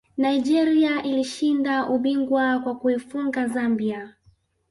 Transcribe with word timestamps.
nigeria 0.17 1.03
ilishinda 1.03 1.89
ubingwa 1.89 2.59
kwa 2.59 2.75
kuifunga 2.75 3.47
zambia 3.47 4.15